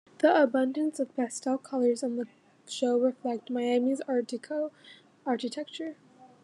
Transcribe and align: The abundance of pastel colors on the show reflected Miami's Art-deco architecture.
The 0.17 0.41
abundance 0.41 0.99
of 0.99 1.15
pastel 1.15 1.59
colors 1.59 2.01
on 2.03 2.15
the 2.15 2.25
show 2.67 2.97
reflected 2.99 3.53
Miami's 3.53 4.01
Art-deco 4.07 4.71
architecture. 5.27 5.95